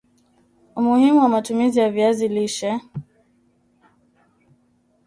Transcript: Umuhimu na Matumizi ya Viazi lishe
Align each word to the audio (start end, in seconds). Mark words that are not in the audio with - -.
Umuhimu 0.79 1.19
na 1.21 1.29
Matumizi 1.35 1.77
ya 1.79 1.91
Viazi 1.95 2.25
lishe 2.35 2.71